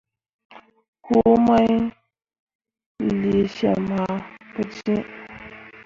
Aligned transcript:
Huu 1.05 1.33
main 1.45 1.75
lee 3.19 3.45
syem 3.55 3.85
ah 4.03 4.15
pǝjẽe. 4.53 4.99